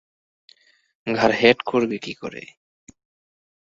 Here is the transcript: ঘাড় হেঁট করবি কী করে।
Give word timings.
ঘাড় 1.07 1.33
হেঁট 1.41 1.59
করবি 1.63 1.97
কী 1.97 2.13
করে। 2.13 2.43